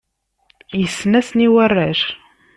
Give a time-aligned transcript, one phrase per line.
[0.79, 2.01] Yessen-asen i warrac.